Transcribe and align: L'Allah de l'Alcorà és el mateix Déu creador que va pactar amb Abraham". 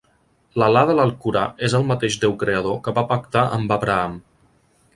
L'Allah 0.61 0.81
de 0.89 0.93
l'Alcorà 0.99 1.43
és 1.67 1.75
el 1.79 1.85
mateix 1.91 2.17
Déu 2.25 2.33
creador 2.45 2.81
que 2.87 2.97
va 2.99 3.05
pactar 3.15 3.47
amb 3.59 3.75
Abraham". 3.77 4.21